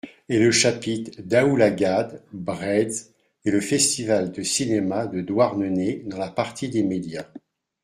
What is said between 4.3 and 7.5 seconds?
de cinéma de Douarnenez dans la partie des Médias.